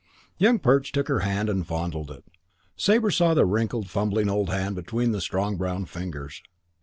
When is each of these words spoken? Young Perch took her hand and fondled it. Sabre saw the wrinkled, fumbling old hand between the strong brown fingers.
Young 0.39 0.57
Perch 0.57 0.91
took 0.91 1.07
her 1.09 1.19
hand 1.19 1.47
and 1.47 1.63
fondled 1.67 2.09
it. 2.09 2.25
Sabre 2.75 3.11
saw 3.11 3.35
the 3.35 3.45
wrinkled, 3.45 3.87
fumbling 3.87 4.29
old 4.31 4.49
hand 4.49 4.75
between 4.75 5.11
the 5.11 5.21
strong 5.21 5.57
brown 5.57 5.85
fingers. 5.85 6.41